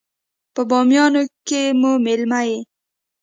په 0.53 0.61
بامیانو 0.69 1.21
کې 1.47 1.61
مو 1.79 1.91
مېلمه 2.05 2.41
يې. 2.49 2.57